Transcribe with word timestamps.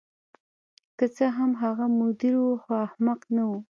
که 0.97 1.05
څه 1.15 1.25
هم 1.37 1.51
هغه 1.61 1.85
مدیر 1.99 2.35
و 2.43 2.47
خو 2.63 2.71
احمق 2.87 3.19
نه 3.35 3.43
و 3.47 3.51